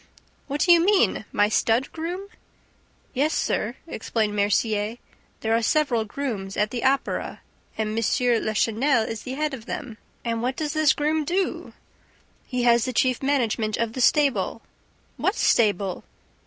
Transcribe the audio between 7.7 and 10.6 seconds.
and M. Lachenel is at the head of them." "And what